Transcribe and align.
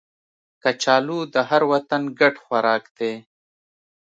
کچالو 0.63 1.19
د 1.33 1.35
هر 1.49 1.61
وطن 1.71 2.01
ګډ 2.19 2.33
خوراک 2.43 2.83
دی 2.97 3.13